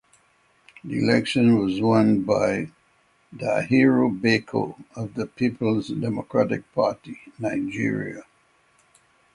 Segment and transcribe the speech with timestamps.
[0.83, 2.71] The election was won by
[3.35, 8.23] Dahiru Bako of the Peoples Democratic Party (Nigeria).